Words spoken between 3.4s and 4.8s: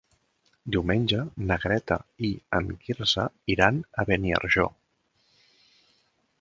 iran a Beniarjó.